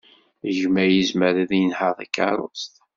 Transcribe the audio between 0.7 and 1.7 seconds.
yezmer ad